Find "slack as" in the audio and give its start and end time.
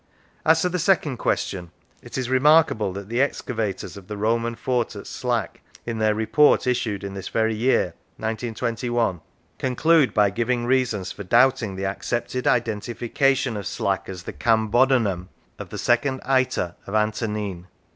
13.67-14.23